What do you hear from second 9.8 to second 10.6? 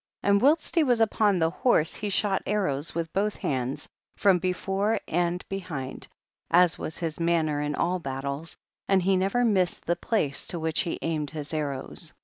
the place to